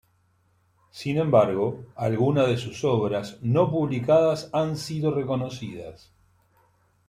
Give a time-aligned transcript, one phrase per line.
[0.89, 6.11] Sin embargo, algunas de sus obras no publicadas han sido reconocidas.